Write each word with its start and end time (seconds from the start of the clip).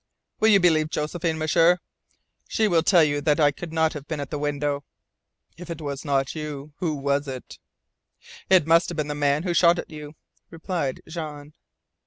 "Will 0.39 0.47
you 0.49 0.59
believe 0.59 0.89
Josephine, 0.89 1.37
M'sieur? 1.37 1.77
She 2.47 2.67
will 2.67 2.81
tell 2.81 3.03
you 3.03 3.21
that 3.21 3.39
I 3.39 3.51
could 3.51 3.71
not 3.71 3.93
have 3.93 4.07
been 4.07 4.19
at 4.19 4.31
the 4.31 4.39
window." 4.39 4.83
"If 5.57 5.69
it 5.69 5.79
was 5.79 6.03
not 6.03 6.33
you 6.33 6.73
who 6.77 6.95
was 6.95 7.27
it?" 7.27 7.59
"It 8.49 8.65
must 8.65 8.89
have 8.89 8.95
been 8.95 9.09
the 9.09 9.13
man 9.13 9.43
who 9.43 9.53
shot 9.53 9.77
at 9.77 9.91
you," 9.91 10.15
replied 10.49 11.01
Jean. 11.07 11.53